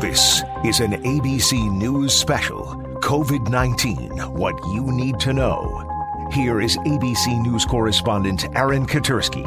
[0.00, 2.64] This is an ABC News special
[3.00, 5.88] COVID 19 What You Need to Know.
[6.32, 9.46] Here is ABC News correspondent Aaron Katersky.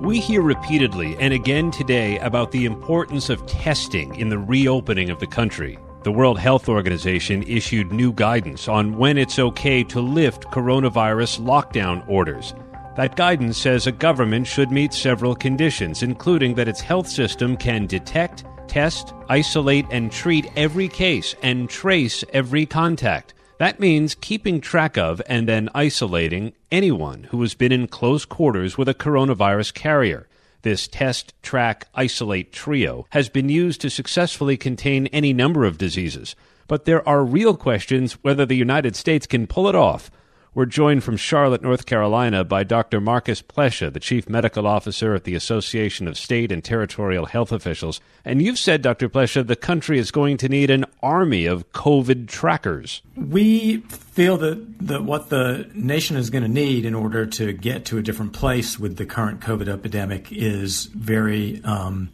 [0.00, 5.18] We hear repeatedly and again today about the importance of testing in the reopening of
[5.18, 5.78] the country.
[6.02, 12.08] The World Health Organization issued new guidance on when it's okay to lift coronavirus lockdown
[12.08, 12.54] orders.
[12.96, 17.86] That guidance says a government should meet several conditions, including that its health system can
[17.86, 23.34] detect, test, isolate, and treat every case and trace every contact.
[23.58, 28.78] That means keeping track of and then isolating anyone who has been in close quarters
[28.78, 30.26] with a coronavirus carrier.
[30.62, 36.34] This test, track, isolate trio has been used to successfully contain any number of diseases.
[36.66, 40.10] But there are real questions whether the United States can pull it off.
[40.56, 42.98] We're joined from Charlotte, North Carolina by Dr.
[42.98, 48.00] Marcus Plescia, the Chief Medical Officer at the Association of State and Territorial Health Officials.
[48.24, 49.10] And you've said, Dr.
[49.10, 53.02] Plescia, the country is going to need an army of COVID trackers.
[53.16, 57.84] We feel that, that what the nation is going to need in order to get
[57.84, 61.60] to a different place with the current COVID epidemic is very.
[61.64, 62.08] Um,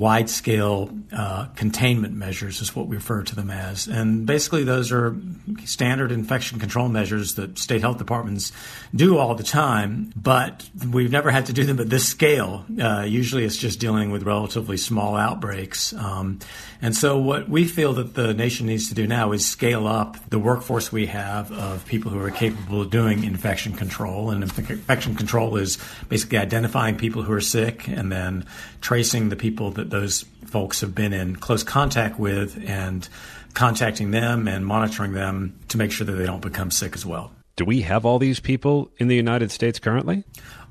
[0.00, 3.86] wide scale uh, containment measures, is what we refer to them as.
[3.86, 5.14] And basically, those are
[5.66, 8.50] standard infection control measures that state health departments
[8.94, 12.64] do all the time, but we've never had to do them at this scale.
[12.80, 15.92] Uh, usually, it's just dealing with relatively small outbreaks.
[15.92, 16.38] Um,
[16.80, 20.16] and so, what we feel that the nation needs to do now is scale up
[20.30, 24.30] the workforce we have of people who are capable of doing infection control.
[24.30, 25.76] And infection control is
[26.08, 28.46] basically identifying people who are sick and then
[28.80, 33.08] tracing the people that those folks have been in close contact with and
[33.54, 37.32] contacting them and monitoring them to make sure that they don't become sick as well.
[37.56, 40.24] Do we have all these people in the United States currently?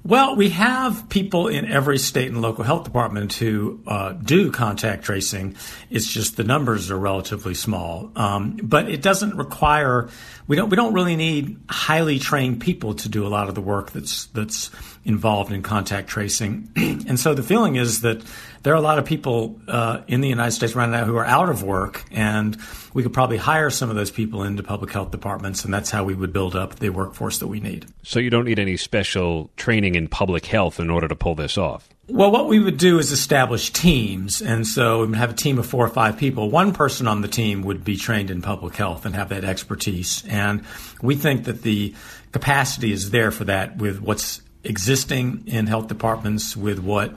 [0.04, 5.04] Well, we have people in every state and local health department who uh, do contact
[5.04, 5.56] tracing.
[5.90, 10.10] It's just the numbers are relatively small, um, but it doesn't require.
[10.50, 10.70] We don't.
[10.70, 14.26] We don't really need highly trained people to do a lot of the work that's
[14.28, 14.72] that's
[15.06, 16.72] involved in contact tracing.
[16.76, 18.24] and so the feeling is that
[18.64, 21.26] there are a lot of people uh, in the United States right now who are
[21.26, 22.58] out of work, and
[22.96, 26.04] we could probably hire some of those people into public health departments, and that's how
[26.04, 27.86] we would build up the workforce that we need.
[28.02, 31.60] So you don't need any special training in public health in order to pull this
[31.60, 31.88] off.
[32.10, 34.42] Well, what we would do is establish teams.
[34.42, 36.50] And so we would have a team of four or five people.
[36.50, 40.24] One person on the team would be trained in public health and have that expertise.
[40.28, 40.64] And
[41.04, 41.94] we think that the
[42.32, 47.14] capacity is there for that with what's existing in health departments, with what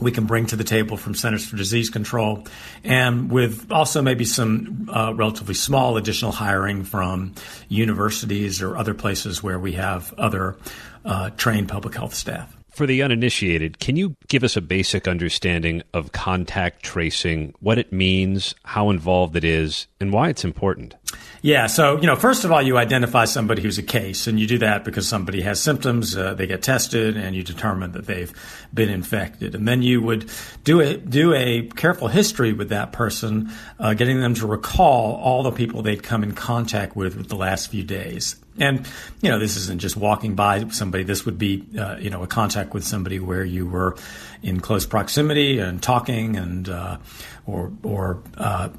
[0.00, 2.46] we can bring to the table from Centers for Disease Control,
[2.82, 7.34] and with also maybe some uh, relatively small additional hiring from
[7.68, 10.56] universities or other places where we have other
[11.04, 12.56] uh, trained public health staff.
[12.70, 17.92] For the uninitiated, can you give us a basic understanding of contact tracing, what it
[17.92, 20.94] means, how involved it is, and why it's important?
[21.42, 24.46] Yeah, so, you know, first of all, you identify somebody who's a case, and you
[24.46, 28.32] do that because somebody has symptoms, uh, they get tested, and you determine that they've
[28.72, 29.54] been infected.
[29.54, 30.30] And then you would
[30.62, 35.42] do a, do a careful history with that person, uh, getting them to recall all
[35.42, 38.36] the people they'd come in contact with with the last few days.
[38.58, 38.86] And,
[39.22, 41.04] you know, this isn't just walking by somebody.
[41.04, 43.96] This would be, uh, you know, a contact with somebody where you were
[44.42, 46.98] in close proximity and talking and, uh,
[47.46, 48.70] or, or, uh,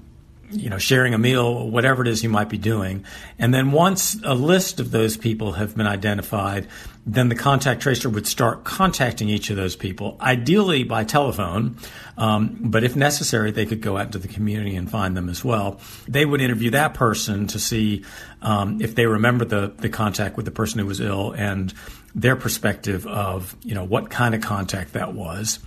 [0.52, 3.06] you know, sharing a meal, whatever it is you might be doing.
[3.40, 6.68] And then once a list of those people have been identified,
[7.06, 11.78] then the contact tracer would start contacting each of those people, ideally by telephone.
[12.18, 15.44] Um, but if necessary, they could go out into the community and find them as
[15.44, 15.80] well.
[16.08, 18.06] They would interview that person to see
[18.42, 21.74] um, if they remember the, the contact with the person who was ill and
[22.14, 25.60] their perspective of, you know, what kind of contact that was.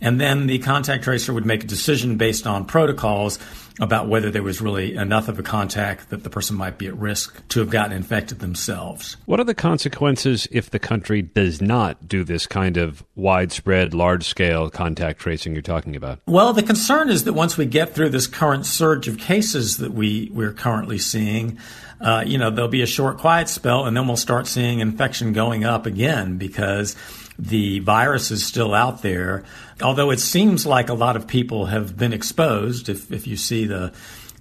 [0.00, 3.38] And then the contact tracer would make a decision based on protocols
[3.80, 6.96] about whether there was really enough of a contact that the person might be at
[6.96, 9.16] risk to have gotten infected themselves.
[9.24, 14.24] What are the consequences if the country does not do this kind of widespread, large
[14.24, 16.20] scale contact tracing you're talking about?
[16.26, 19.92] Well, the concern is that once we get through this current surge of cases that
[19.92, 21.58] we, we're currently seeing,
[22.00, 25.32] uh, you know, there'll be a short quiet spell and then we'll start seeing infection
[25.32, 26.96] going up again because
[27.40, 29.44] the virus is still out there.
[29.82, 33.66] Although it seems like a lot of people have been exposed, if, if you see
[33.66, 33.92] the,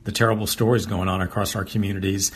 [0.04, 2.32] the terrible stories going on across our communities,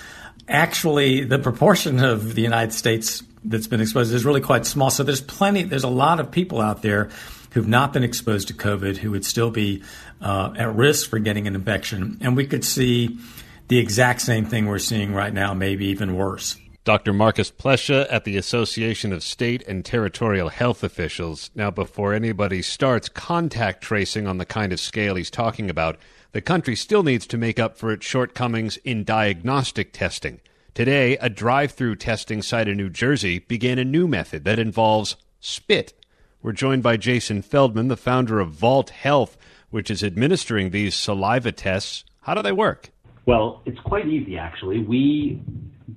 [0.47, 4.89] actually the proportion of the United States that's been exposed is really quite small.
[4.89, 7.09] So there's plenty, there's a lot of people out there
[7.51, 9.83] who've not been exposed to COVID who would still be
[10.21, 12.17] uh, at risk for getting an infection.
[12.21, 13.19] And we could see
[13.67, 16.57] the exact same thing we're seeing right now, maybe even worse.
[16.85, 17.13] Dr.
[17.13, 21.49] Marcus Plescia at the Association of State and Territorial Health Officials.
[21.55, 25.97] Now, before anybody starts contact tracing on the kind of scale he's talking about,
[26.33, 30.41] the country still needs to make up for its shortcomings in diagnostic testing.
[30.73, 35.15] Today, a drive through testing site in New Jersey began a new method that involves
[35.39, 35.93] spit.
[36.41, 39.37] We're joined by Jason Feldman, the founder of Vault Health,
[39.69, 42.03] which is administering these saliva tests.
[42.23, 42.92] How do they work?
[43.25, 44.79] Well, it's quite easy, actually.
[44.79, 45.41] We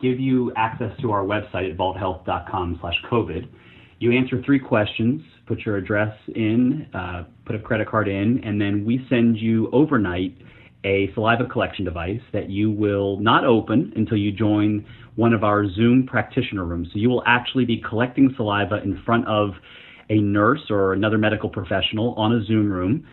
[0.01, 3.49] give you access to our website at vaulthealth.com slash COVID.
[3.99, 8.61] You answer three questions, put your address in, uh, put a credit card in, and
[8.61, 10.37] then we send you overnight
[10.85, 14.87] a saliva collection device that you will not open until you join
[15.17, 16.89] one of our Zoom practitioner rooms.
[16.93, 19.51] So you will actually be collecting saliva in front of
[20.11, 23.07] a nurse or another medical professional on a Zoom room.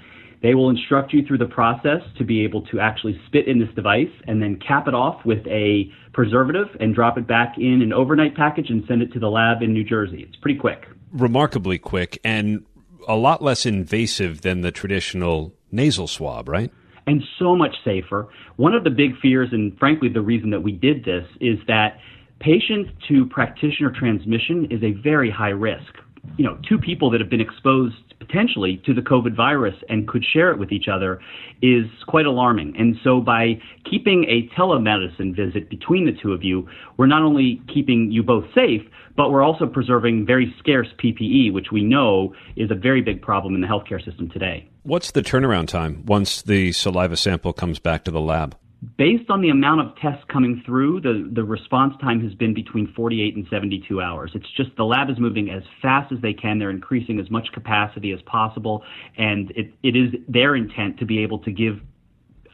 [0.44, 3.74] They will instruct you through the process to be able to actually spit in this
[3.76, 7.94] device and then cap it off with a preservative and drop it back in an
[7.94, 10.26] overnight package and send it to the lab in New Jersey.
[10.28, 10.86] It's pretty quick.
[11.14, 12.66] Remarkably quick and
[13.08, 16.72] a lot less invasive than the traditional nasal swab, right?
[17.08, 18.28] And so much safer.
[18.58, 22.00] One of the big fears, and frankly, the reason that we did this, is that
[22.40, 25.94] patient to practitioner transmission is a very high risk
[26.38, 30.24] you know, two people that have been exposed potentially to the COVID virus and could
[30.24, 31.20] share it with each other
[31.62, 32.76] is quite alarming.
[32.78, 33.60] And so by
[33.90, 36.68] keeping a telemedicine visit between the two of you,
[36.98, 38.82] we're not only keeping you both safe,
[39.16, 43.56] but we're also preserving very scarce PPE, which we know is a very big problem
[43.56, 44.70] in the healthcare system today.
[44.84, 48.58] What's the turnaround time once the saliva sample comes back to the lab?
[48.98, 52.92] Based on the amount of tests coming through, the, the response time has been between
[52.94, 54.32] 48 and 72 hours.
[54.34, 56.60] It's just the lab is moving as fast as they can.
[56.60, 58.84] They're increasing as much capacity as possible,
[59.18, 61.80] and it, it is their intent to be able to give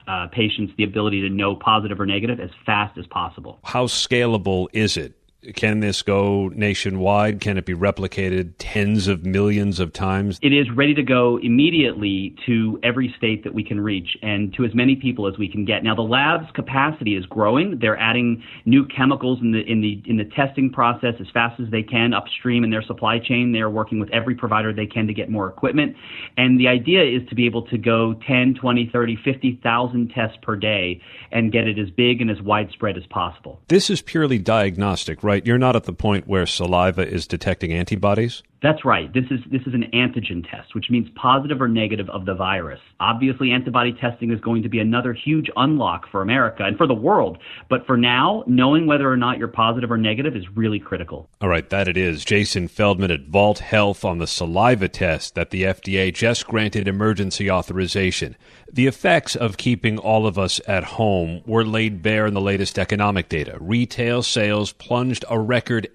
[0.08, 3.60] uh, patients the ability to know positive or negative as fast as possible.
[3.64, 5.19] How scalable is it?
[5.56, 7.40] Can this go nationwide?
[7.40, 10.38] Can it be replicated tens of millions of times?
[10.42, 14.66] It is ready to go immediately to every state that we can reach and to
[14.66, 15.82] as many people as we can get.
[15.82, 17.80] Now the lab's capacity is growing.
[17.80, 21.70] They're adding new chemicals in the in the in the testing process as fast as
[21.72, 23.54] they can upstream in their supply chain.
[23.54, 25.96] They're working with every provider they can to get more equipment.
[26.36, 30.58] And the idea is to be able to go 10, 20, 30, 50,000 tests per
[30.58, 31.02] day
[31.32, 33.62] and get it as big and as widespread as possible.
[33.70, 35.29] This is purely diagnostic, right?
[35.36, 38.44] You're not at the point where saliva is detecting antibodies?
[38.62, 39.12] That's right.
[39.14, 42.80] This is this is an antigen test, which means positive or negative of the virus.
[43.00, 46.94] Obviously, antibody testing is going to be another huge unlock for America and for the
[46.94, 47.38] world.
[47.70, 51.30] But for now, knowing whether or not you're positive or negative is really critical.
[51.40, 52.26] All right, that it is.
[52.26, 57.50] Jason Feldman at Vault Health on the saliva test that the FDA just granted emergency
[57.50, 58.36] authorization.
[58.72, 62.78] The effects of keeping all of us at home were laid bare in the latest
[62.78, 63.58] economic data.
[63.60, 65.88] Retail sales plunged a record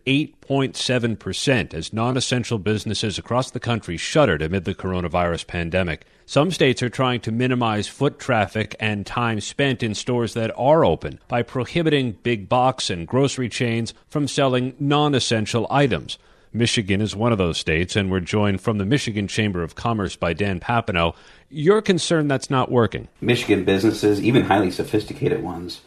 [0.48, 6.04] 8.7% as non essential businesses across the country shuttered amid the coronavirus pandemic.
[6.26, 10.84] Some states are trying to minimize foot traffic and time spent in stores that are
[10.84, 16.18] open by prohibiting big box and grocery chains from selling non essential items.
[16.52, 20.14] Michigan is one of those states, and we're joined from the Michigan Chamber of Commerce
[20.14, 21.16] by Dan Papineau.
[21.50, 23.08] You're concerned that's not working.
[23.20, 25.80] Michigan businesses, even highly sophisticated ones,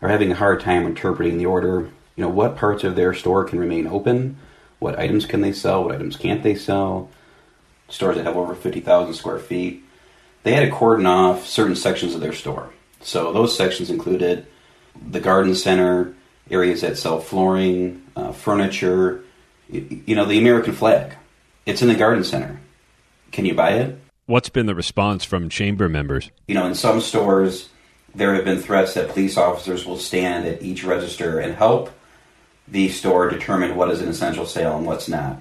[0.00, 1.90] are having a hard time interpreting the order.
[2.16, 4.38] You know, what parts of their store can remain open
[4.78, 5.84] what items can they sell?
[5.84, 7.08] What items can't they sell?
[7.88, 9.82] Stores that have over 50,000 square feet.
[10.42, 12.70] They had to cordon off certain sections of their store.
[13.00, 14.46] So those sections included
[15.10, 16.14] the garden center,
[16.50, 19.24] areas that sell flooring, uh, furniture,
[19.68, 21.14] you, you know, the American flag.
[21.64, 22.60] It's in the garden center.
[23.32, 23.98] Can you buy it?
[24.26, 26.30] What's been the response from chamber members?
[26.48, 27.68] You know, in some stores,
[28.14, 31.90] there have been threats that police officers will stand at each register and help
[32.68, 35.38] the store determine what is an essential sale and what's not.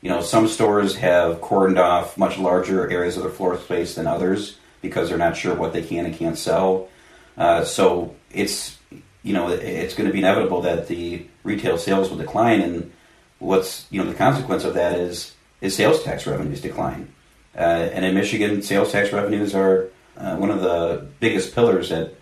[0.00, 4.06] You know, some stores have cordoned off much larger areas of their floor space than
[4.06, 6.88] others because they're not sure what they can and can't sell.
[7.36, 8.78] Uh, so it's
[9.22, 12.92] you know it's going to be inevitable that the retail sales will decline, and
[13.38, 17.12] what's you know the consequence of that is is sales tax revenues decline.
[17.56, 17.60] Uh,
[17.92, 22.14] and in Michigan, sales tax revenues are uh, one of the biggest pillars that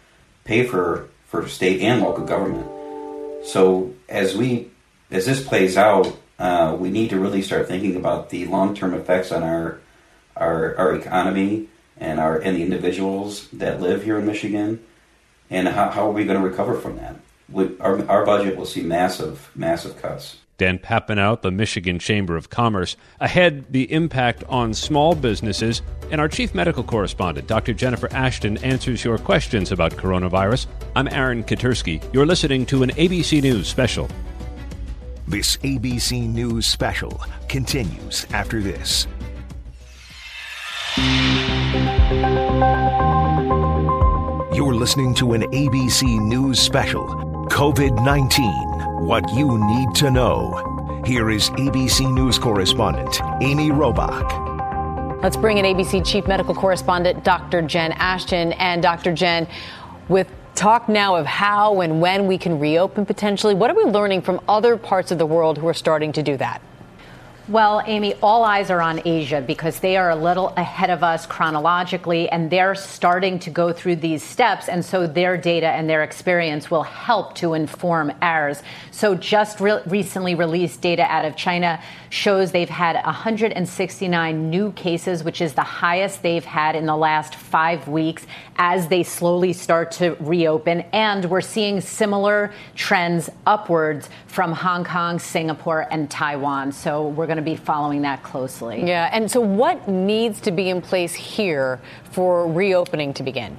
[0.44, 2.66] pay for for state and local government.
[3.44, 4.70] So as we
[5.10, 8.94] as this plays out, uh, we need to really start thinking about the long term
[8.94, 9.80] effects on our,
[10.36, 14.84] our our economy and our and the individuals that live here in Michigan,
[15.50, 17.16] and how, how are we going to recover from that?
[17.48, 20.38] We, our, our budget will see massive massive cuts.
[20.56, 22.96] Dan Papineau, the Michigan Chamber of Commerce.
[23.20, 27.74] Ahead, the impact on small businesses, and our chief medical correspondent, Dr.
[27.74, 30.66] Jennifer Ashton, answers your questions about coronavirus.
[30.94, 32.02] I'm Aaron Katersky.
[32.14, 34.08] You're listening to an ABC News special.
[35.26, 39.08] This ABC News special continues after this.
[44.54, 47.06] You're listening to an ABC News special
[47.50, 51.02] COVID 19 What You Need to Know.
[51.04, 55.22] Here is ABC News correspondent Amy Robach.
[55.22, 57.60] Let's bring in ABC Chief Medical Correspondent Dr.
[57.60, 58.52] Jen Ashton.
[58.54, 59.12] And Dr.
[59.12, 59.46] Jen,
[60.08, 64.22] with talk now of how and when we can reopen potentially, what are we learning
[64.22, 66.62] from other parts of the world who are starting to do that?
[67.46, 71.26] Well, Amy, all eyes are on Asia because they are a little ahead of us
[71.26, 74.66] chronologically and they're starting to go through these steps.
[74.66, 78.62] And so their data and their experience will help to inform ours.
[78.92, 85.22] So, just re- recently released data out of China shows they've had 169 new cases,
[85.22, 89.90] which is the highest they've had in the last five weeks as they slowly start
[89.90, 90.80] to reopen.
[90.92, 96.72] And we're seeing similar trends upwards from Hong Kong, Singapore, and Taiwan.
[96.72, 98.86] So, we're going to be following that closely.
[98.86, 99.10] Yeah.
[99.12, 101.80] And so, what needs to be in place here
[102.12, 103.56] for reopening to begin?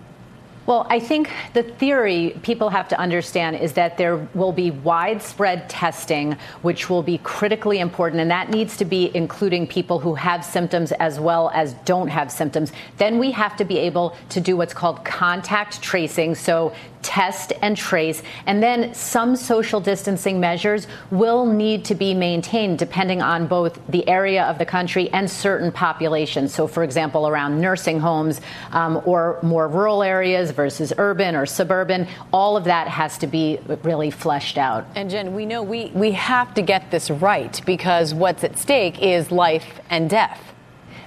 [0.66, 5.70] Well, I think the theory people have to understand is that there will be widespread
[5.70, 10.44] testing, which will be critically important, and that needs to be including people who have
[10.44, 12.72] symptoms as well as don't have symptoms.
[12.98, 16.34] Then we have to be able to do what's called contact tracing.
[16.34, 16.74] So
[17.06, 18.24] test and trace.
[18.48, 24.08] And then some social distancing measures will need to be maintained depending on both the
[24.10, 26.54] area of the country and certain populations.
[26.54, 32.08] So, for example, around nursing homes um, or more rural areas versus urban or suburban,
[32.34, 34.88] all of that has to be really fleshed out.
[34.96, 39.00] And Jen, we know we, we have to get this right because what's at stake
[39.04, 40.55] is life and death.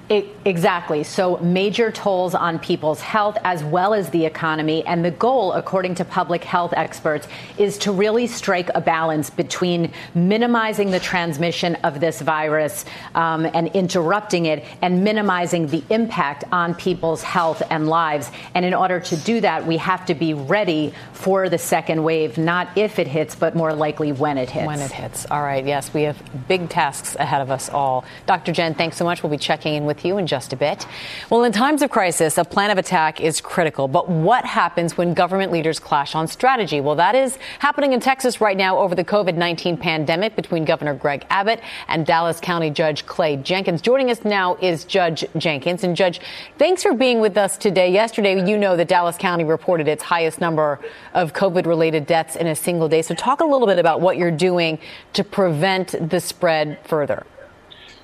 [0.09, 1.05] It, exactly.
[1.05, 4.85] So, major tolls on people's health as well as the economy.
[4.87, 9.93] And the goal, according to public health experts, is to really strike a balance between
[10.15, 16.75] minimizing the transmission of this virus um, and interrupting it and minimizing the impact on
[16.75, 18.31] people's health and lives.
[18.55, 22.39] And in order to do that, we have to be ready for the second wave,
[22.39, 24.67] not if it hits, but more likely when it hits.
[24.67, 25.27] When it hits.
[25.31, 25.67] All right.
[25.67, 28.07] Yes, we have big tasks ahead of us all.
[28.25, 28.53] Dr.
[28.53, 29.23] Jen, thanks so much.
[29.23, 30.87] We'll be checking in with with you in just a bit.
[31.29, 33.89] Well, in times of crisis, a plan of attack is critical.
[33.89, 36.81] But what happens when government leaders clash on strategy?
[36.81, 40.95] Well, that is happening in Texas right now over the COVID 19 pandemic between Governor
[40.95, 43.83] Greg Abbott and Dallas County Judge Clay Jenkins.
[43.83, 45.83] Joining us now is Judge Jenkins.
[45.83, 46.21] And, Judge,
[46.59, 47.93] thanks for being with us today.
[47.93, 50.79] Yesterday, you know that Dallas County reported its highest number
[51.15, 53.03] of COVID related deaths in a single day.
[53.03, 54.79] So, talk a little bit about what you're doing
[55.15, 57.27] to prevent the spread further.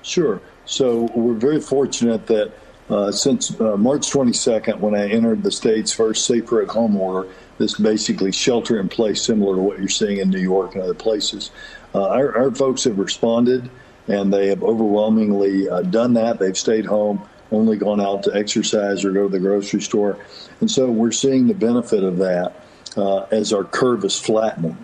[0.01, 0.41] Sure.
[0.65, 2.51] So we're very fortunate that
[2.89, 7.29] uh, since uh, March 22nd, when I entered the state's first safer at home order,
[7.57, 10.93] this basically shelter in place, similar to what you're seeing in New York and other
[10.93, 11.51] places,
[11.93, 13.69] uh, our, our, folks have responded
[14.07, 16.37] and they have overwhelmingly uh, done that.
[16.37, 20.19] They've stayed home, only gone out to exercise or go to the grocery store.
[20.59, 22.53] And so we're seeing the benefit of that
[22.97, 24.77] uh, as our curve is flattening.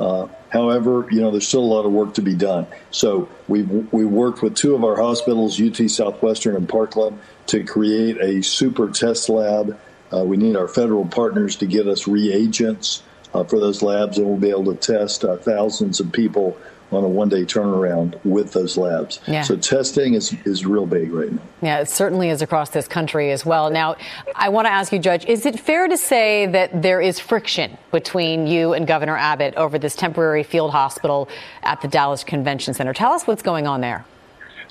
[0.00, 2.66] Uh, however, you know, there's still a lot of work to be done.
[2.90, 8.18] So we we worked with two of our hospitals, UT Southwestern and Parkland, to create
[8.20, 9.78] a super test lab.
[10.12, 13.02] Uh, we need our federal partners to get us reagents
[13.34, 16.56] uh, for those labs, and we'll be able to test uh, thousands of people
[16.90, 19.20] on a one day turnaround with those labs.
[19.26, 19.42] Yeah.
[19.42, 21.42] So testing is, is real big right now.
[21.60, 23.70] Yeah, it certainly is across this country as well.
[23.70, 23.96] Now,
[24.34, 27.76] I want to ask you, Judge, is it fair to say that there is friction
[27.90, 31.28] between you and Governor Abbott over this temporary field hospital
[31.62, 32.94] at the Dallas Convention Center?
[32.94, 34.04] Tell us what's going on there.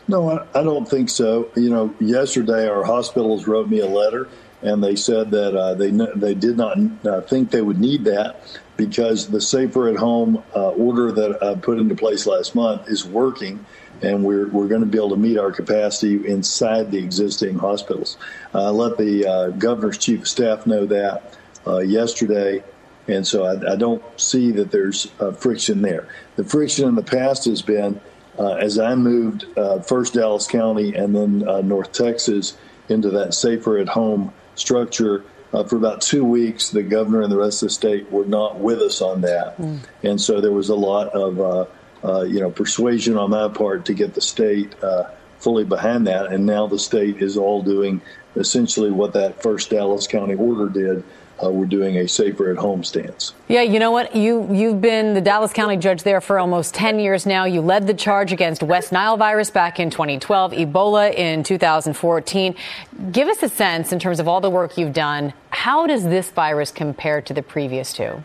[0.07, 1.51] No, I don't think so.
[1.55, 4.29] You know, yesterday our hospitals wrote me a letter
[4.61, 8.41] and they said that uh, they they did not uh, think they would need that
[8.77, 13.03] because the safer at home uh, order that I put into place last month is
[13.03, 13.65] working,
[14.01, 18.17] and we're we're going to be able to meet our capacity inside the existing hospitals.
[18.53, 22.63] I let the uh, governor's chief of staff know that uh, yesterday.
[23.09, 26.09] And so I, I, don't see that there's uh, friction there.
[26.35, 28.01] The friction in the past has been
[28.37, 29.45] as I moved
[29.85, 32.57] first Dallas County and then North Texas
[32.89, 35.23] into that safer at home structure.
[35.53, 38.59] Uh, for about two weeks, the governor and the rest of the state were not
[38.59, 39.79] with us on that, mm.
[40.03, 41.65] and so there was a lot of uh,
[42.03, 46.27] uh, you know persuasion on my part to get the state uh, fully behind that.
[46.27, 48.01] And now the state is all doing
[48.35, 51.03] essentially what that first Dallas County order did,
[51.43, 53.33] uh, we're doing a safer at home stance.
[53.47, 54.15] Yeah, you know what?
[54.15, 57.45] You you've been the Dallas County judge there for almost 10 years now.
[57.45, 62.55] You led the charge against West Nile virus back in 2012, Ebola in 2014.
[63.11, 65.33] Give us a sense in terms of all the work you've done.
[65.49, 68.23] How does this virus compare to the previous two?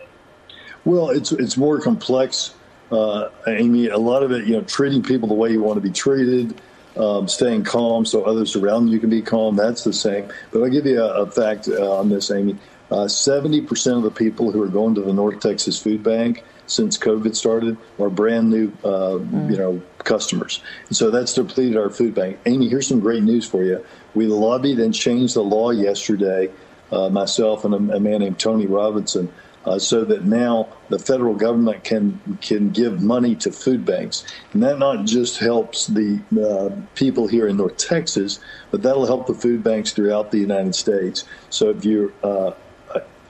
[0.84, 2.54] Well, it's it's more complex
[2.92, 5.80] uh, Amy, a lot of it, you know, treating people the way you want to
[5.80, 6.60] be treated,
[6.96, 9.56] um, staying calm so others around you can be calm.
[9.56, 10.28] That's the same.
[10.52, 12.56] But I'll give you a, a fact uh, on this, Amy.
[12.92, 16.98] Uh, 70% of the people who are going to the North Texas Food Bank since
[16.98, 19.50] COVID started are brand new, uh, mm.
[19.50, 20.62] you know, customers.
[20.88, 22.38] And so that's depleted our food bank.
[22.44, 23.82] Amy, here's some great news for you.
[24.12, 26.50] We lobbied and changed the law yesterday,
[26.90, 29.32] uh, myself and a, a, man named Tony Robinson,
[29.64, 34.22] uh, so that now the federal government can can give money to food banks,
[34.52, 38.38] and that not just helps the uh, people here in North Texas,
[38.70, 41.24] but that'll help the food banks throughout the United States.
[41.48, 42.50] So if you uh,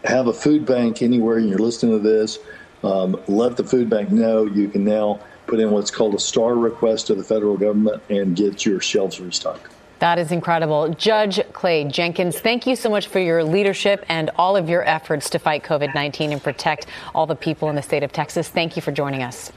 [0.05, 2.39] have a food bank anywhere and you're listening to this,
[2.83, 6.55] um, let the food bank know you can now put in what's called a star
[6.55, 9.73] request to the federal government and get your shelves restocked.
[9.99, 10.89] That is incredible.
[10.89, 15.31] Judge Clay Jenkins, thank you so much for your leadership and all of your efforts
[15.31, 18.49] to fight COVID 19 and protect all the people in the state of Texas.
[18.49, 19.53] Thank you for joining us.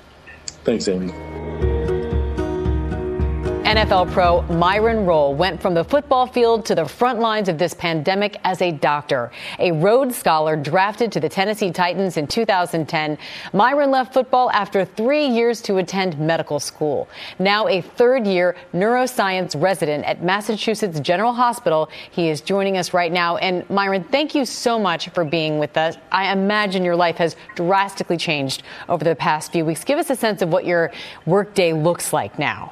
[0.64, 1.12] Thanks, Amy.
[3.65, 7.74] NFL pro Myron Rolle went from the football field to the front lines of this
[7.74, 9.31] pandemic as a doctor.
[9.57, 13.17] A Rhodes Scholar drafted to the Tennessee Titans in 2010,
[13.53, 17.10] Myron left football after three years to attend medical school.
[17.39, 23.12] Now a third year neuroscience resident at Massachusetts General Hospital, he is joining us right
[23.12, 23.38] now.
[23.38, 25.98] And Myron, thank you so much for being with us.
[26.12, 29.84] I imagine your life has drastically changed over the past few weeks.
[29.84, 30.91] Give us a sense of what your
[31.25, 32.72] workday looks like now.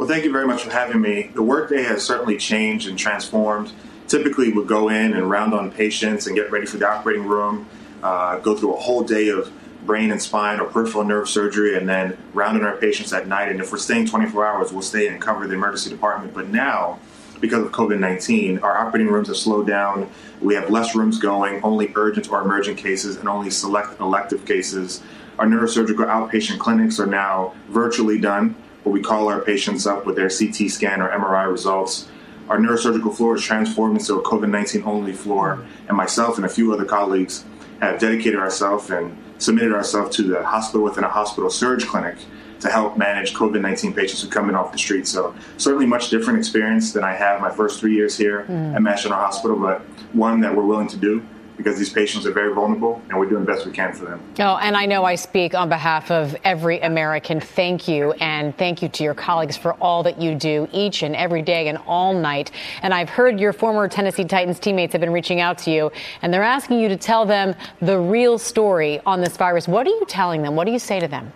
[0.00, 1.30] Well, thank you very much for having me.
[1.34, 3.70] The workday has certainly changed and transformed.
[4.08, 7.68] Typically, we go in and round on patients and get ready for the operating room,
[8.02, 9.52] uh, go through a whole day of
[9.84, 13.50] brain and spine or peripheral nerve surgery, and then round on our patients at night.
[13.50, 16.32] And if we're staying 24 hours, we'll stay and cover the emergency department.
[16.32, 16.98] But now,
[17.38, 20.08] because of COVID 19, our operating rooms have slowed down.
[20.40, 25.02] We have less rooms going, only urgent or emergent cases, and only select elective cases.
[25.38, 30.16] Our neurosurgical outpatient clinics are now virtually done where we call our patients up with
[30.16, 32.08] their CT scan or MRI results.
[32.48, 36.48] Our neurosurgical floor is transformed into a COVID 19 only floor, and myself and a
[36.48, 37.44] few other colleagues
[37.80, 42.16] have dedicated ourselves and submitted ourselves to the hospital within a hospital surge clinic
[42.60, 45.06] to help manage COVID 19 patients who come in off the street.
[45.06, 48.74] So, certainly much different experience than I had my first three years here mm.
[48.74, 49.80] at Mass General Hospital, but
[50.12, 51.24] one that we're willing to do
[51.62, 54.20] because these patients are very vulnerable and we're doing the best we can for them.
[54.38, 57.38] Oh, and I know I speak on behalf of every American.
[57.38, 58.12] Thank you.
[58.12, 61.68] And thank you to your colleagues for all that you do each and every day
[61.68, 62.50] and all night.
[62.80, 65.92] And I've heard your former Tennessee Titans teammates have been reaching out to you
[66.22, 69.68] and they're asking you to tell them the real story on this virus.
[69.68, 70.56] What are you telling them?
[70.56, 71.30] What do you say to them?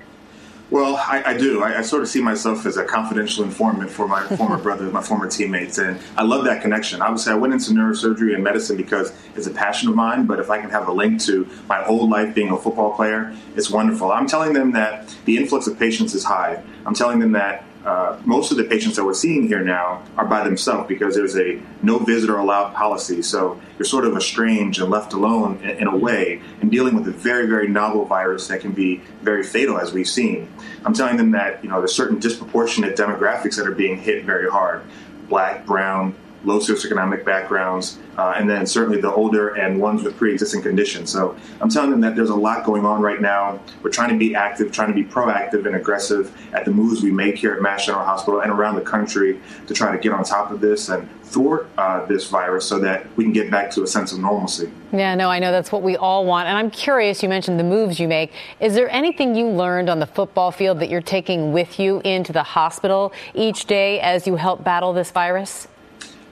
[0.74, 1.62] Well, I, I do.
[1.62, 5.02] I, I, sort of see myself as a confidential informant for my former brothers, my
[5.02, 7.00] former teammates, and I love that connection.
[7.00, 10.50] Obviously, I went into neurosurgery and medicine because it's a passion of mine, but if
[10.50, 14.10] I can have a link to my whole life being a football player, it's wonderful.
[14.10, 16.60] I'm telling them that the influx of patients is high.
[16.84, 20.24] I'm telling them that uh, most of the patients that we're seeing here now are
[20.24, 23.20] by themselves because there's a no visitor allowed policy.
[23.20, 27.06] So you're sort of estranged and left alone in, in, a way and dealing with
[27.08, 30.50] a very, very novel virus that can be very fatal, as we've seen.
[30.86, 34.50] I'm telling them that you know there's certain disproportionate demographics that are being hit very
[34.50, 34.82] hard:
[35.28, 40.62] black, brown, low socioeconomic backgrounds, uh, and then certainly the older and ones with pre-existing
[40.62, 41.10] conditions.
[41.10, 43.60] So I'm telling them that there's a lot going on right now.
[43.82, 47.10] We're trying to be active, trying to be proactive and aggressive at the moves we
[47.10, 50.24] make here at Mass General Hospital and around the country to try to get on
[50.24, 53.82] top of this and thwart uh, this virus so that we can get back to
[53.82, 54.70] a sense of normalcy.
[54.92, 56.46] Yeah, no, I know that's what we all want.
[56.46, 58.32] And I'm curious, you mentioned the moves you make.
[58.60, 62.32] Is there anything you learned on the football field that you're taking with you into
[62.32, 65.66] the hospital each day as you help battle this virus?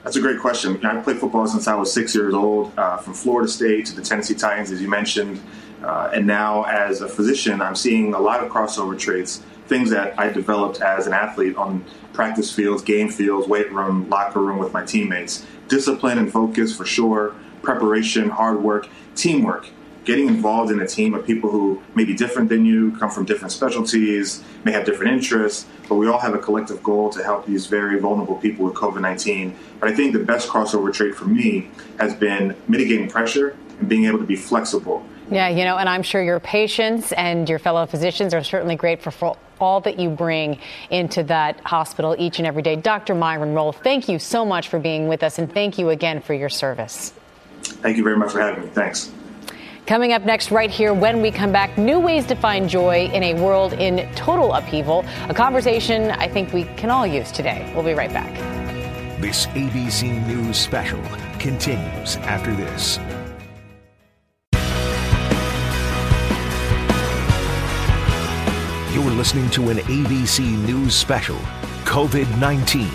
[0.05, 0.85] That's a great question.
[0.85, 4.03] I played football since I was six years old, uh, from Florida State to the
[4.03, 5.41] Tennessee Titans, as you mentioned.
[5.83, 10.19] Uh, and now, as a physician, I'm seeing a lot of crossover traits, things that
[10.19, 14.73] I developed as an athlete on practice fields, game fields, weight room, locker room with
[14.73, 15.47] my teammates.
[15.69, 19.69] Discipline and focus for sure, preparation, hard work, teamwork
[20.05, 23.25] getting involved in a team of people who may be different than you, come from
[23.25, 27.47] different specialties, may have different interests, but we all have a collective goal to help
[27.47, 29.57] these very vulnerable people with COVID 19.
[29.81, 34.07] But I think the best crossover trait for me has been mitigating pressure and being
[34.07, 35.05] able to be flexible.
[35.31, 39.13] Yeah, you know, and I'm sure your patients and your fellow physicians are certainly grateful
[39.13, 40.59] for all that you bring
[40.91, 42.77] into that hospital each and every day.
[42.77, 43.15] Dr.
[43.15, 46.35] Myron Rolle, thank you so much for being with us, and thank you again for
[46.35, 47.15] your service.
[47.63, 48.71] Thank you very much for having me.
[48.71, 49.13] Thanks.
[49.87, 53.25] Coming up next, right here, when we come back, new ways to find joy in
[53.25, 55.05] a world in total upheaval.
[55.29, 57.71] A conversation I think we can all use today.
[57.75, 58.33] We'll be right back.
[59.21, 61.03] This ABC News special
[61.41, 63.01] continues after this.
[68.95, 71.39] You're listening to an ABC News special
[71.87, 72.87] COVID 19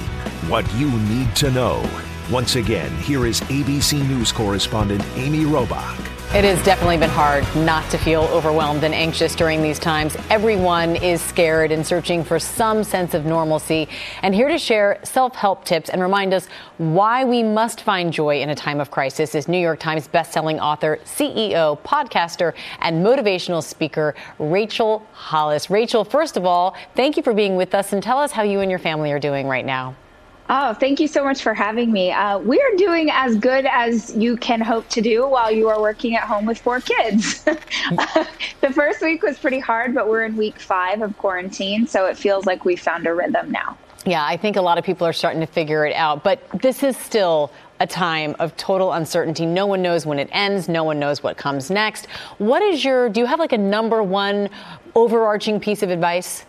[0.50, 1.90] What You Need to Know.
[2.32, 6.17] Once again, here is ABC News correspondent Amy Robach.
[6.36, 10.18] It has definitely been hard not to feel overwhelmed and anxious during these times.
[10.30, 13.88] Everyone is scared and searching for some sense of normalcy.
[14.22, 16.48] And here to share self help tips and remind us
[16.80, 20.60] why we must find joy in a time of crisis is New York Times bestselling
[20.60, 25.70] author, CEO, podcaster, and motivational speaker, Rachel Hollis.
[25.70, 28.60] Rachel, first of all, thank you for being with us and tell us how you
[28.60, 29.96] and your family are doing right now.
[30.50, 32.12] Oh, thank you so much for having me.
[32.12, 35.82] Uh, we are doing as good as you can hope to do while you are
[35.82, 37.44] working at home with four kids.
[37.44, 42.18] the first week was pretty hard, but we're in week five of quarantine, so it
[42.18, 43.78] feels like we found a rhythm now.
[44.06, 46.82] Yeah, I think a lot of people are starting to figure it out, but this
[46.82, 49.46] is still a time of total uncertainty.
[49.46, 50.70] No one knows when it ends.
[50.70, 52.06] No one knows what comes next.
[52.38, 54.50] What is your, do you have like a number one
[54.96, 56.46] overarching piece of advice?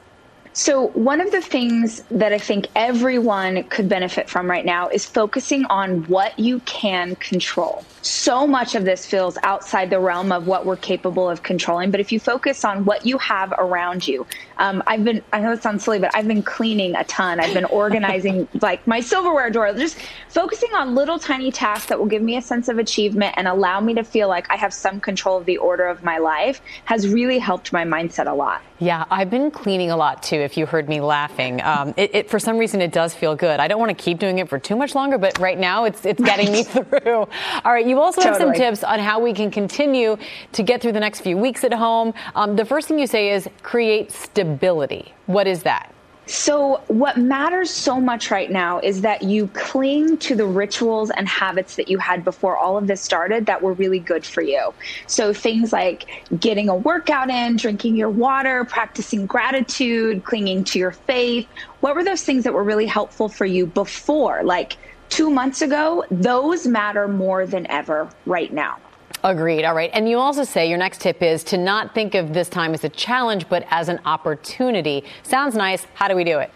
[0.59, 5.07] So, one of the things that I think everyone could benefit from right now is
[5.07, 7.85] focusing on what you can control.
[8.03, 11.91] So much of this feels outside the realm of what we're capable of controlling.
[11.91, 15.53] But if you focus on what you have around you, um, I've been, I know
[15.53, 17.39] it sounds silly, but I've been cleaning a ton.
[17.39, 22.07] I've been organizing like my silverware drawer, just focusing on little tiny tasks that will
[22.07, 25.01] give me a sense of achievement and allow me to feel like I have some
[25.01, 28.63] control of the order of my life has really helped my mindset a lot.
[28.79, 30.41] Yeah, I've been cleaning a lot too.
[30.49, 33.61] If you heard me laughing, um, it, it, for some reason it does feel good.
[33.61, 36.07] I don't want to keep doing it for too much longer, but right now it's
[36.07, 37.29] it's getting me through.
[37.65, 38.39] All right, you also totally.
[38.39, 40.17] have some tips on how we can continue
[40.53, 42.15] to get through the next few weeks at home.
[42.35, 45.13] Um, the first thing you say is create stability.
[45.27, 45.93] What is that?
[46.31, 51.27] So, what matters so much right now is that you cling to the rituals and
[51.27, 54.75] habits that you had before all of this started that were really good for you.
[55.07, 56.07] So, things like
[56.39, 61.49] getting a workout in, drinking your water, practicing gratitude, clinging to your faith.
[61.81, 64.43] What were those things that were really helpful for you before?
[64.45, 64.77] Like
[65.09, 68.77] two months ago, those matter more than ever right now.
[69.25, 69.65] Agreed.
[69.65, 69.91] All right.
[69.93, 72.85] And you also say your next tip is to not think of this time as
[72.85, 75.05] a challenge, but as an opportunity.
[75.23, 75.87] Sounds nice.
[75.95, 76.51] How do we do it?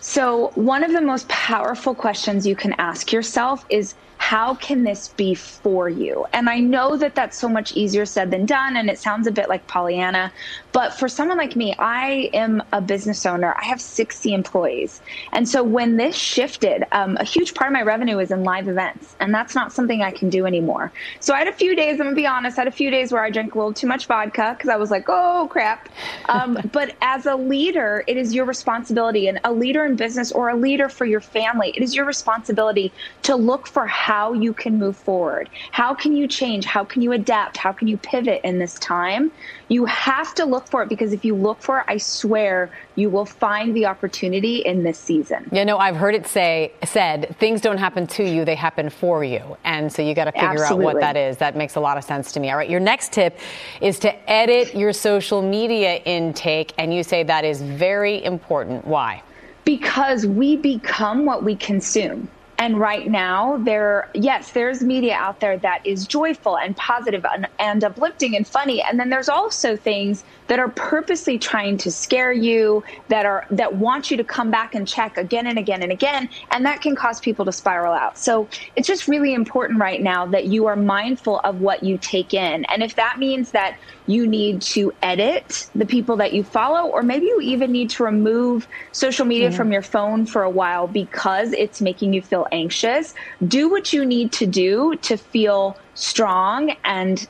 [0.00, 5.08] So, one of the most powerful questions you can ask yourself is how can this
[5.08, 6.26] be for you?
[6.32, 9.30] And I know that that's so much easier said than done, and it sounds a
[9.30, 10.32] bit like Pollyanna.
[10.72, 13.54] But for someone like me, I am a business owner.
[13.60, 15.00] I have 60 employees.
[15.32, 18.68] And so when this shifted, um, a huge part of my revenue is in live
[18.68, 20.92] events, and that's not something I can do anymore.
[21.20, 23.12] So I had a few days, I'm gonna be honest, I had a few days
[23.12, 25.88] where I drank a little too much vodka because I was like, oh crap.
[26.28, 30.48] Um, but as a leader, it is your responsibility, and a leader in business or
[30.48, 34.78] a leader for your family, it is your responsibility to look for how you can
[34.78, 35.48] move forward.
[35.70, 36.66] How can you change?
[36.66, 37.56] How can you adapt?
[37.56, 39.32] How can you pivot in this time?
[39.68, 43.08] You have to look for it because if you look for it, I swear you
[43.08, 45.48] will find the opportunity in this season.
[45.50, 49.24] Yeah, know, I've heard it say said things don't happen to you, they happen for
[49.24, 49.56] you.
[49.64, 50.86] And so you got to figure Absolutely.
[50.86, 51.38] out what that is.
[51.38, 52.50] That makes a lot of sense to me.
[52.50, 53.38] All right, your next tip
[53.80, 58.86] is to edit your social media intake and you say that is very important.
[58.86, 59.22] Why?
[59.64, 62.28] Because we become what we consume.
[62.56, 67.48] And right now, there, yes, there's media out there that is joyful and positive and,
[67.58, 68.80] and uplifting and funny.
[68.80, 73.76] And then there's also things that are purposely trying to scare you, that are that
[73.76, 76.94] want you to come back and check again and again and again, and that can
[76.94, 78.18] cause people to spiral out.
[78.18, 82.34] So it's just really important right now that you are mindful of what you take
[82.34, 82.64] in.
[82.66, 87.02] And if that means that you need to edit the people that you follow, or
[87.02, 89.56] maybe you even need to remove social media mm-hmm.
[89.56, 93.14] from your phone for a while because it's making you feel anxious,
[93.46, 97.26] do what you need to do to feel strong and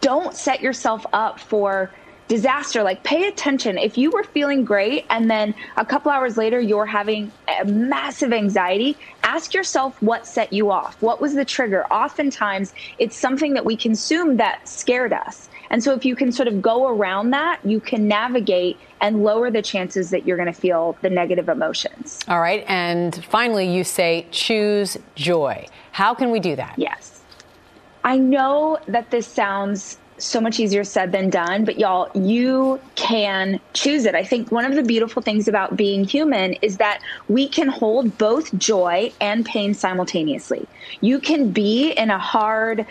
[0.00, 1.90] don't set yourself up for
[2.28, 2.84] disaster.
[2.84, 3.76] Like pay attention.
[3.76, 8.32] If you were feeling great and then a couple hours later you're having a massive
[8.32, 11.02] anxiety ask yourself what set you off.
[11.02, 11.84] What was the trigger?
[11.92, 16.48] Oftentimes it's something that we consume that scared us and so if you can sort
[16.48, 20.60] of go around that you can navigate and lower the chances that you're going to
[20.60, 26.40] feel the negative emotions all right and finally you say choose joy how can we
[26.40, 27.20] do that yes
[28.02, 33.58] I know that this sounds so much easier said than done, but y'all, you can
[33.72, 34.14] choose it.
[34.14, 38.18] I think one of the beautiful things about being human is that we can hold
[38.18, 40.66] both joy and pain simultaneously.
[41.00, 42.86] You can be in a hard,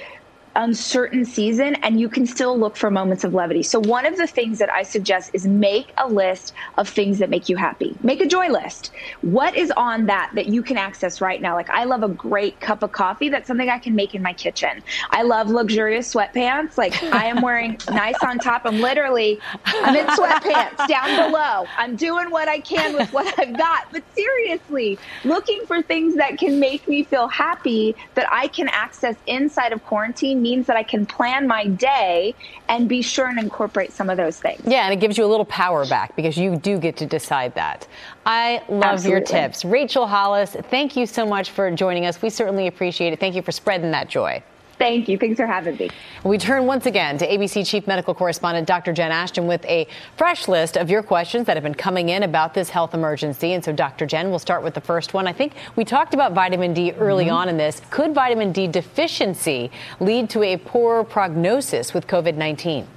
[0.60, 3.64] uncertain season and you can still look for moments of levity.
[3.64, 7.30] So one of the things that I suggest is make a list of things that
[7.30, 7.98] make you happy.
[8.02, 8.92] Make a joy list.
[9.22, 11.56] What is on that that you can access right now?
[11.56, 13.30] Like I love a great cup of coffee.
[13.30, 14.84] That's something I can make in my kitchen.
[15.12, 16.78] I love luxurious sweatpants.
[16.78, 18.64] Like I am wearing nice on top.
[18.66, 21.66] I'm literally I'm in sweatpants down below.
[21.78, 23.84] I'm doing what I can with what I've got.
[23.94, 29.16] But seriously, looking for things that can make me feel happy that I can access
[29.26, 32.34] inside of quarantine means that I can plan my day
[32.68, 34.62] and be sure and incorporate some of those things.
[34.66, 37.54] Yeah, and it gives you a little power back because you do get to decide
[37.56, 37.88] that.
[38.26, 39.12] I love Absolutely.
[39.12, 39.64] your tips.
[39.64, 42.22] Rachel Hollis, thank you so much for joining us.
[42.22, 43.20] We certainly appreciate it.
[43.20, 44.42] Thank you for spreading that joy.
[44.80, 45.18] Thank you.
[45.18, 45.90] Thanks for having me.
[46.24, 48.94] We turn once again to ABC Chief Medical Correspondent Dr.
[48.94, 52.54] Jen Ashton with a fresh list of your questions that have been coming in about
[52.54, 53.52] this health emergency.
[53.52, 54.06] And so, Dr.
[54.06, 55.28] Jen, we'll start with the first one.
[55.28, 57.36] I think we talked about vitamin D early mm-hmm.
[57.36, 57.82] on in this.
[57.90, 62.88] Could vitamin D deficiency lead to a poor prognosis with COVID 19?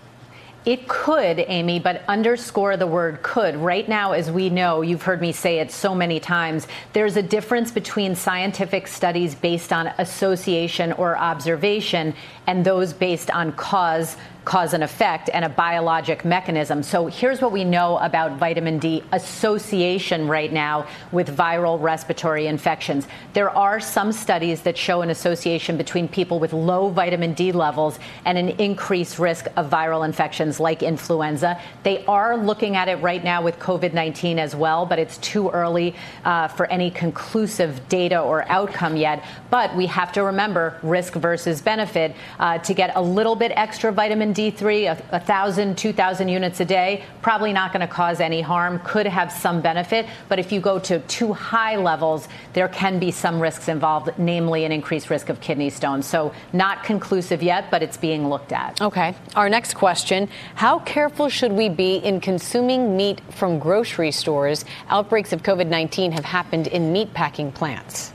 [0.64, 3.56] It could, Amy, but underscore the word could.
[3.56, 7.22] Right now, as we know, you've heard me say it so many times, there's a
[7.22, 12.14] difference between scientific studies based on association or observation
[12.46, 16.82] and those based on cause cause and effect and a biologic mechanism.
[16.82, 23.06] So here's what we know about vitamin D association right now with viral respiratory infections.
[23.34, 27.98] There are some studies that show an association between people with low vitamin D levels
[28.24, 31.60] and an increased risk of viral infections like influenza.
[31.84, 35.50] They are looking at it right now with COVID 19 as well, but it's too
[35.50, 39.24] early uh, for any conclusive data or outcome yet.
[39.50, 43.92] But we have to remember risk versus benefit uh, to get a little bit extra
[43.92, 48.20] vitamin D3, a, a thousand, two thousand units a day, probably not going to cause
[48.20, 50.06] any harm, could have some benefit.
[50.28, 54.64] But if you go to too high levels, there can be some risks involved, namely
[54.64, 56.06] an increased risk of kidney stones.
[56.06, 58.80] So not conclusive yet, but it's being looked at.
[58.80, 59.14] Okay.
[59.34, 64.64] Our next question How careful should we be in consuming meat from grocery stores?
[64.88, 68.11] Outbreaks of COVID 19 have happened in meat packing plants.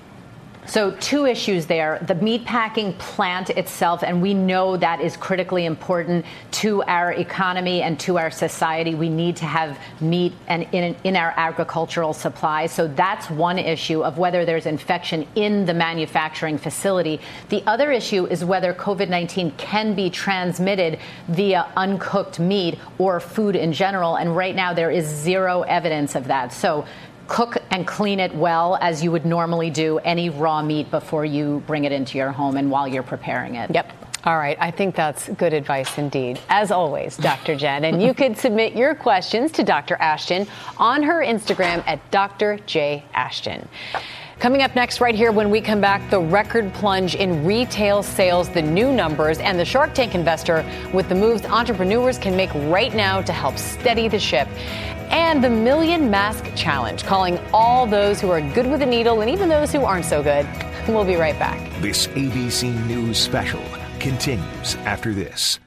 [0.68, 1.98] So, two issues there.
[2.06, 7.98] The meatpacking plant itself, and we know that is critically important to our economy and
[8.02, 8.94] to our society.
[8.94, 12.66] We need to have meat and in, in our agricultural supply.
[12.66, 17.22] So, that's one issue of whether there's infection in the manufacturing facility.
[17.48, 21.00] The other issue is whether COVID 19 can be transmitted
[21.30, 24.18] via uncooked meat or food in general.
[24.18, 26.52] And right now, there is zero evidence of that.
[26.52, 26.86] So,
[27.28, 31.64] cook and clean it well as you would normally do any raw meat before you
[31.68, 33.70] bring it into your home and while you're preparing it.
[33.74, 33.92] Yep.
[34.24, 36.40] All right, I think that's good advice indeed.
[36.50, 37.56] As always, Dr.
[37.56, 37.86] Jen.
[37.86, 39.96] And you can submit your questions to Dr.
[40.02, 42.60] Ashton on her Instagram at Dr.
[42.66, 43.06] J.
[43.14, 43.70] Ashton.
[44.40, 48.50] Coming up next, right here, when we come back, the record plunge in retail sales,
[48.50, 52.94] the new numbers, and the Shark Tank investor with the moves entrepreneurs can make right
[52.94, 54.48] now to help steady the ship
[55.10, 59.32] and the Million Mask Challenge, calling all those who are good with a needle and
[59.32, 60.48] even those who aren't so good.
[60.88, 61.60] We'll be right back.
[61.82, 63.62] This ABC News special
[64.00, 65.60] continues after this.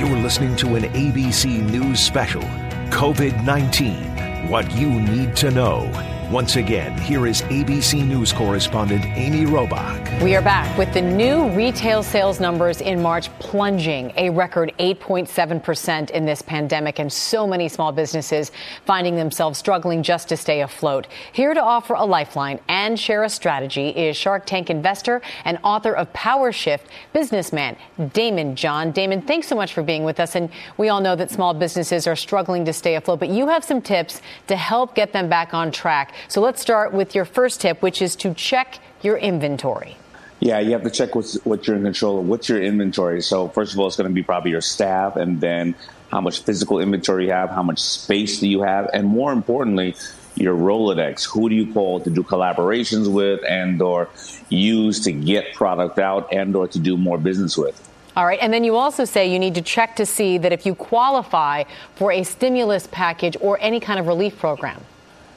[0.00, 2.40] You're listening to an ABC News special
[2.88, 4.15] COVID 19
[4.48, 6.15] What You Need to Know.
[6.30, 10.24] Once again, here is ABC News correspondent Amy Robach.
[10.24, 16.10] We are back with the new retail sales numbers in March plunging a record 8.7%
[16.10, 18.50] in this pandemic, and so many small businesses
[18.84, 21.06] finding themselves struggling just to stay afloat.
[21.30, 25.94] Here to offer a lifeline and share a strategy is Shark Tank investor and author
[25.94, 28.92] of Power Shift, businessman Daymond John.
[28.92, 30.34] Daymond, thanks so much for being with us.
[30.34, 33.62] And we all know that small businesses are struggling to stay afloat, but you have
[33.62, 36.14] some tips to help get them back on track.
[36.28, 39.96] So let's start with your first tip, which is to check your inventory.
[40.40, 42.28] Yeah, you have to check what's, what you're in control of.
[42.28, 43.22] What's your inventory?
[43.22, 45.74] So, first of all, it's going to be probably your staff, and then
[46.10, 49.96] how much physical inventory you have, how much space do you have, and more importantly,
[50.34, 51.26] your Rolodex.
[51.32, 54.10] Who do you call to do collaborations with, and or
[54.50, 57.82] use to get product out, and or to do more business with?
[58.14, 58.38] All right.
[58.40, 61.64] And then you also say you need to check to see that if you qualify
[61.96, 64.82] for a stimulus package or any kind of relief program.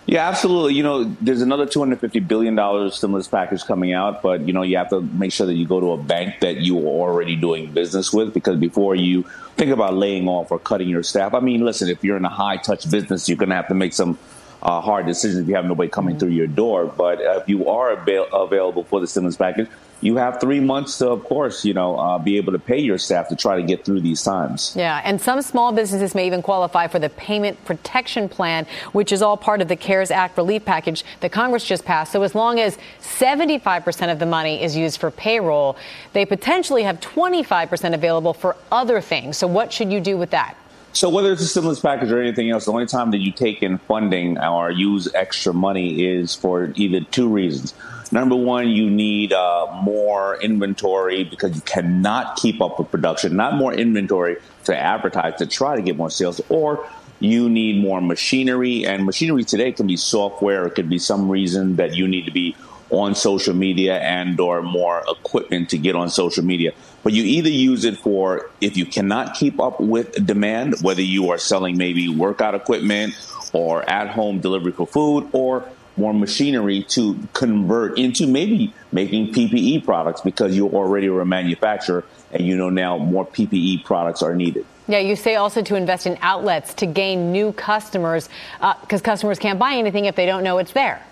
[0.10, 0.74] Yeah, absolutely.
[0.74, 4.90] You know, there's another $250 billion stimulus package coming out, but, you know, you have
[4.90, 8.12] to make sure that you go to a bank that you are already doing business
[8.12, 9.22] with because before you
[9.56, 12.30] think about laying off or cutting your staff, I mean, listen, if you're in a
[12.30, 14.18] high touch business, you're going to have to make some
[14.64, 16.22] uh, hard decisions if you have nobody coming mm-hmm.
[16.22, 16.88] through your door.
[16.88, 19.70] But if you are avail- available for the stimulus package,
[20.02, 22.98] you have three months to, of course, you know, uh, be able to pay your
[22.98, 24.74] staff to try to get through these times.
[24.76, 29.22] Yeah, and some small businesses may even qualify for the Payment Protection Plan, which is
[29.22, 32.12] all part of the CARES Act relief package that Congress just passed.
[32.12, 35.76] So as long as 75% of the money is used for payroll,
[36.14, 39.38] they potentially have 25% available for other things.
[39.38, 40.56] So what should you do with that?
[40.92, 43.62] So whether it's a stimulus package or anything else, the only time that you take
[43.62, 47.76] in funding or use extra money is for either two reasons.
[48.12, 53.56] Number one, you need uh, more inventory because you cannot keep up with production, not
[53.56, 56.88] more inventory to advertise to try to get more sales, or
[57.20, 58.86] you need more machinery.
[58.86, 62.32] And machinery today can be software, it could be some reason that you need to
[62.32, 62.56] be
[62.90, 66.72] on social media and or more equipment to get on social media.
[67.04, 71.30] But you either use it for if you cannot keep up with demand, whether you
[71.30, 73.14] are selling maybe workout equipment
[73.54, 75.70] or at home delivery for food or
[76.00, 82.06] more machinery to convert into maybe making PPE products because you already are a manufacturer
[82.32, 84.66] and you know now more PPE products are needed.
[84.88, 88.28] Yeah, you say also to invest in outlets to gain new customers
[88.60, 91.04] because uh, customers can't buy anything if they don't know it's there.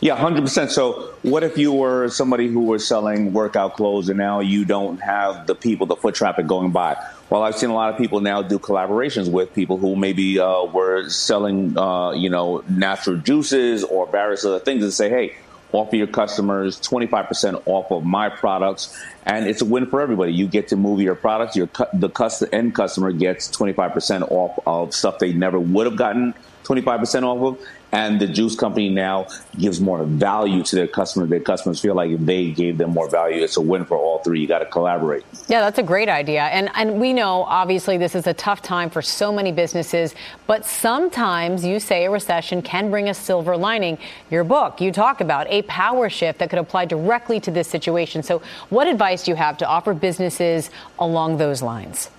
[0.00, 0.70] Yeah, 100%.
[0.70, 4.98] So, what if you were somebody who was selling workout clothes and now you don't
[4.98, 6.96] have the people, the foot traffic going by?
[7.28, 10.64] Well, I've seen a lot of people now do collaborations with people who maybe uh,
[10.64, 15.36] were selling, uh, you know, natural juices or various other things and say, hey,
[15.72, 18.96] offer your customers 25% off of my products.
[19.24, 20.32] And it's a win for everybody.
[20.34, 21.56] You get to move your products.
[21.56, 27.22] Your the end customer gets 25% off of stuff they never would have gotten 25%
[27.24, 29.26] off of and the juice company now
[29.58, 31.30] gives more value to their customers.
[31.30, 34.18] Their customers feel like if they gave them more value, it's a win for all
[34.18, 34.40] three.
[34.40, 35.24] You got to collaborate.
[35.48, 36.42] Yeah, that's a great idea.
[36.42, 40.14] And and we know obviously this is a tough time for so many businesses,
[40.46, 43.98] but sometimes you say a recession can bring a silver lining.
[44.30, 48.22] Your book, you talk about a power shift that could apply directly to this situation.
[48.22, 52.10] So, what advice do you have to offer businesses along those lines?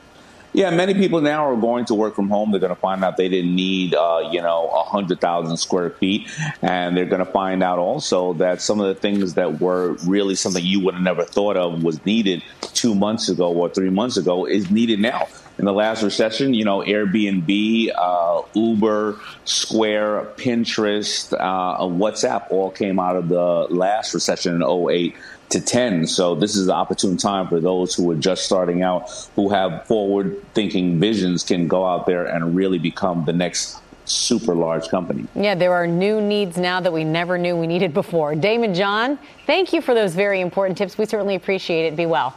[0.57, 2.49] Yeah, many people now are going to work from home.
[2.49, 6.27] They're going to find out they didn't need, uh, you know, 100,000 square feet.
[6.63, 10.33] And they're going to find out also that some of the things that were really
[10.33, 12.41] something you would have never thought of was needed
[12.73, 15.27] two months ago or three months ago is needed now.
[15.59, 22.99] In the last recession, you know, Airbnb, uh, Uber, Square, Pinterest, uh, WhatsApp all came
[22.99, 25.15] out of the last recession in 08
[25.49, 26.07] to 10.
[26.07, 29.85] So this is the opportune time for those who are just starting out, who have
[29.85, 35.27] forward thinking visions, can go out there and really become the next super large company.
[35.35, 38.33] Yeah, there are new needs now that we never knew we needed before.
[38.35, 40.97] Daymond John, thank you for those very important tips.
[40.97, 41.95] We certainly appreciate it.
[41.95, 42.35] Be well.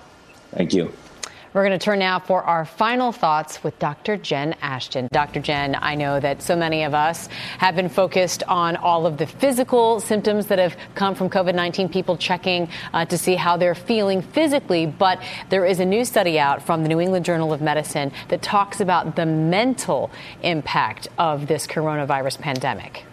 [0.52, 0.92] Thank you.
[1.52, 4.16] We're going to turn now for our final thoughts with Dr.
[4.16, 5.08] Jen Ashton.
[5.10, 5.40] Dr.
[5.40, 7.26] Jen, I know that so many of us
[7.58, 11.88] have been focused on all of the physical symptoms that have come from COVID 19,
[11.88, 16.38] people checking uh, to see how they're feeling physically, but there is a new study
[16.38, 21.48] out from the New England Journal of Medicine that talks about the mental impact of
[21.48, 23.06] this coronavirus pandemic.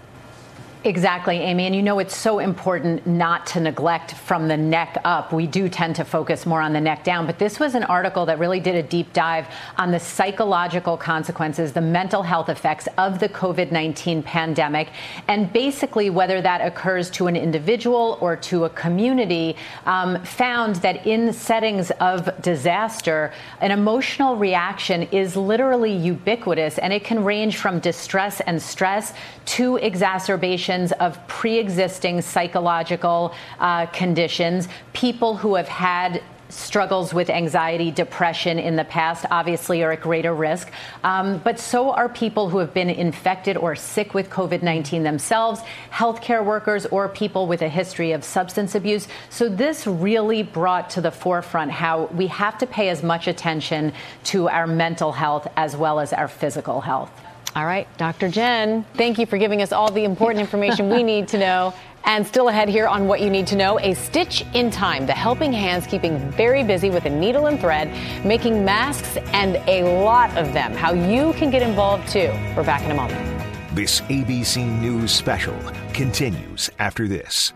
[0.88, 1.66] Exactly, Amy.
[1.66, 5.34] And you know, it's so important not to neglect from the neck up.
[5.34, 7.26] We do tend to focus more on the neck down.
[7.26, 9.48] But this was an article that really did a deep dive
[9.78, 14.92] on the psychological consequences, the mental health effects of the COVID 19 pandemic,
[15.28, 19.58] and basically whether that occurs to an individual or to a community.
[19.86, 27.04] Um, found that in settings of disaster, an emotional reaction is literally ubiquitous and it
[27.04, 29.12] can range from distress and stress
[29.44, 37.92] to exacerbation of pre existing psychological uh, conditions, people who have had struggles with anxiety,
[37.92, 40.72] depression in the past, obviously are at greater risk.
[41.04, 45.62] Um, but so are people who have been infected or sick with COVID 19 themselves,
[45.92, 49.08] healthcare workers, or people with a history of substance abuse.
[49.30, 53.94] So this really brought to the forefront how we have to pay as much attention
[54.26, 57.12] to our mental health as well as our physical health.
[57.58, 58.30] All right, Dr.
[58.30, 61.74] Jen, thank you for giving us all the important information we need to know.
[62.04, 65.14] And still ahead here on what you need to know a stitch in time, the
[65.14, 67.90] helping hands keeping very busy with a needle and thread,
[68.24, 70.72] making masks and a lot of them.
[70.74, 72.30] How you can get involved too.
[72.56, 73.76] We're back in a moment.
[73.76, 75.60] This ABC News special
[75.94, 77.54] continues after this.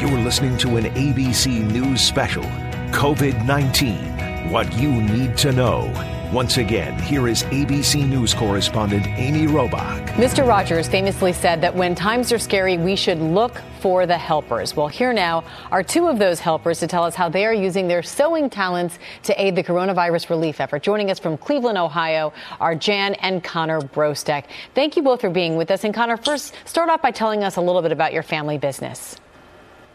[0.00, 2.42] You're listening to an ABC News special
[2.90, 6.21] COVID 19 What You Need to Know.
[6.32, 10.02] Once again, here is ABC News correspondent Amy Robach.
[10.14, 10.48] Mr.
[10.48, 14.74] Rogers famously said that when times are scary, we should look for the helpers.
[14.74, 17.86] Well, here now are two of those helpers to tell us how they are using
[17.86, 20.82] their sewing talents to aid the coronavirus relief effort.
[20.82, 24.44] Joining us from Cleveland, Ohio, are Jan and Connor Brostek.
[24.74, 25.84] Thank you both for being with us.
[25.84, 29.16] And Connor, first, start off by telling us a little bit about your family business.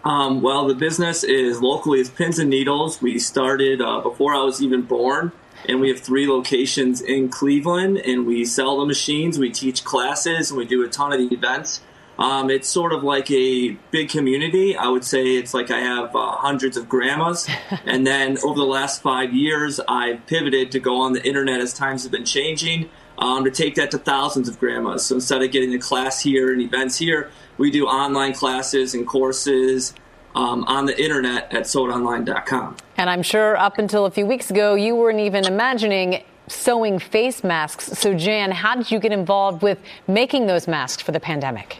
[0.03, 3.01] Um, well, the business is locally is Pins and Needles.
[3.01, 5.31] We started uh, before I was even born,
[5.65, 7.97] and we have three locations in Cleveland.
[7.97, 11.33] And we sell the machines, we teach classes, and we do a ton of the
[11.35, 11.81] events.
[12.19, 14.75] Um, it's sort of like a big community.
[14.75, 17.47] I would say it's like I have uh, hundreds of grandmas.
[17.85, 21.73] and then over the last five years, I've pivoted to go on the internet as
[21.73, 22.89] times have been changing
[23.19, 25.05] um, to take that to thousands of grandmas.
[25.05, 29.07] So instead of getting a class here and events here, we do online classes and
[29.07, 29.93] courses
[30.35, 32.77] um, on the internet at sewitonline.com.
[32.97, 37.43] And I'm sure up until a few weeks ago, you weren't even imagining sewing face
[37.43, 37.85] masks.
[37.97, 41.79] So, Jan, how did you get involved with making those masks for the pandemic?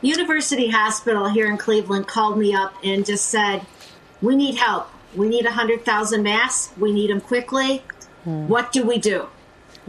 [0.00, 3.66] University Hospital here in Cleveland called me up and just said,
[4.22, 4.88] We need help.
[5.14, 6.72] We need 100,000 masks.
[6.78, 7.82] We need them quickly.
[8.24, 8.46] Hmm.
[8.46, 9.26] What do we do?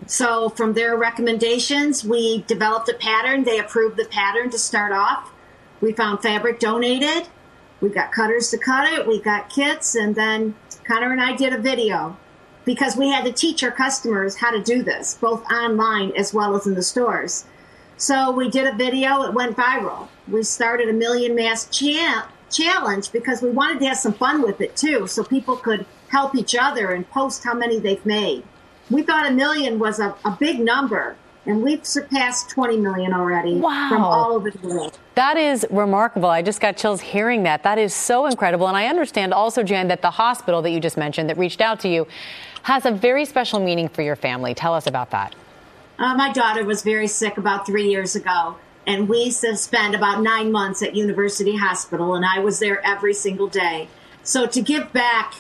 [0.08, 3.44] So, from their recommendations, we developed a pattern.
[3.44, 5.32] They approved the pattern to start off.
[5.82, 7.28] We found fabric donated.
[7.82, 9.08] We got cutters to cut it.
[9.08, 9.96] We got kits.
[9.96, 10.56] And then
[10.86, 12.18] Connor and I did a video
[12.66, 16.56] because we had to teach our customers how to do this, both online as well
[16.56, 17.46] as in the stores.
[17.98, 19.24] So we did a video.
[19.24, 20.08] It went viral.
[20.28, 24.62] We started a million mask cha- challenge because we wanted to have some fun with
[24.62, 28.44] it too, so people could help each other and post how many they've made.
[28.90, 31.16] We thought a million was a, a big number,
[31.50, 33.90] and we've surpassed 20 million already wow.
[33.90, 35.00] from all over the world.
[35.16, 36.30] That is remarkable.
[36.30, 37.64] I just got chills hearing that.
[37.64, 38.68] That is so incredible.
[38.68, 41.80] And I understand also, Jan, that the hospital that you just mentioned that reached out
[41.82, 42.08] to you
[42.62, 44.54] has a very special meaning for your family.
[44.54, 45.34] Tell us about that.
[45.98, 50.52] Uh, my daughter was very sick about three years ago, and we spent about nine
[50.52, 53.88] months at University Hospital, and I was there every single day.
[54.22, 55.34] So to give back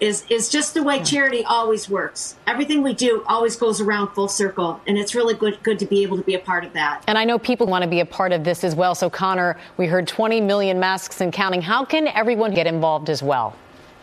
[0.00, 2.36] is is just the way charity always works.
[2.46, 6.02] Everything we do always goes around full circle, and it's really good good to be
[6.02, 7.04] able to be a part of that.
[7.06, 8.94] And I know people want to be a part of this as well.
[8.94, 11.62] So Connor, we heard 20 million masks and counting.
[11.62, 13.54] How can everyone get involved as well?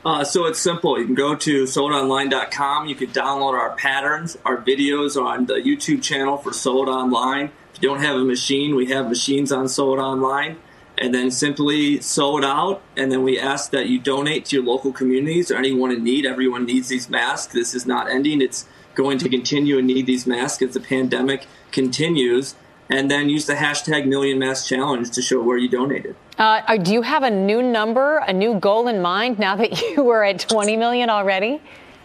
[0.06, 0.98] Uh, so it's simple.
[0.98, 2.88] You can go to sewitonline.com.
[2.88, 4.38] You can download our patterns.
[4.46, 7.52] Our videos are on the YouTube channel for Sew It Online.
[7.74, 10.58] If you don't have a machine, we have machines on Sew It Online.
[11.00, 12.82] And then simply sew it out.
[12.96, 16.26] And then we ask that you donate to your local communities or anyone in need.
[16.26, 17.54] Everyone needs these masks.
[17.54, 18.42] This is not ending.
[18.42, 22.56] It's going to continue and need these masks as the pandemic continues
[22.90, 26.16] and then use the hashtag Million Mask Challenge to show where you donated.
[26.38, 29.82] Uh, uh do you have a new number, a new goal in mind now that
[29.82, 31.62] you were at 20 million already?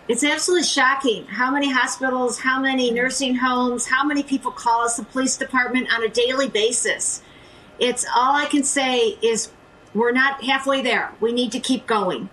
[0.09, 4.97] It's absolutely shocking how many hospitals, how many nursing homes, how many people call us
[4.97, 7.23] the police department on a daily basis.
[7.79, 9.51] It's all I can say is
[9.95, 11.13] we're not halfway there.
[11.21, 12.29] We need to keep going.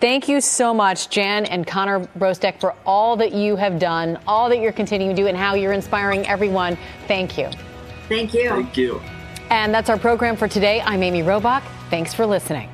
[0.00, 4.50] Thank you so much, Jan and Connor Brostek, for all that you have done, all
[4.50, 6.76] that you're continuing to do, and how you're inspiring everyone.
[7.08, 7.48] Thank you.
[8.08, 8.50] Thank you.
[8.50, 9.00] Thank you.
[9.48, 10.82] And that's our program for today.
[10.82, 11.62] I'm Amy Robach.
[11.88, 12.68] Thanks for listening.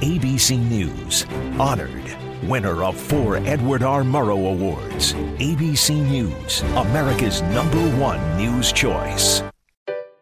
[0.00, 1.26] ABC News,
[1.60, 2.02] honored
[2.42, 4.02] winner of four Edward R.
[4.02, 5.14] Murrow Awards.
[5.14, 9.42] ABC News, America's number one news choice.